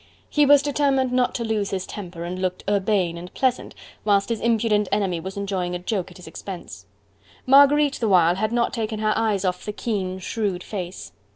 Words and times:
He 0.31 0.47
was 0.47 0.63
determined 0.63 1.11
not 1.13 1.35
to 1.35 1.43
lose 1.43 1.69
his 1.69 1.85
temper 1.85 2.23
and 2.23 2.41
looked 2.41 2.63
urbane 2.67 3.19
and 3.19 3.31
pleasant, 3.35 3.75
whilst 4.03 4.29
his 4.29 4.41
impudent 4.41 4.89
enemy 4.91 5.19
was 5.19 5.37
enjoying 5.37 5.75
a 5.75 5.77
joke 5.77 6.09
at 6.09 6.17
his 6.17 6.25
expense. 6.25 6.87
Marguerite 7.45 7.99
the 7.99 8.09
while 8.09 8.33
had 8.37 8.51
not 8.51 8.73
taken 8.73 8.97
her 8.97 9.13
eyes 9.15 9.45
off 9.45 9.63
the 9.63 9.71
keen, 9.71 10.17
shrewd 10.17 10.63
face. 10.63 11.11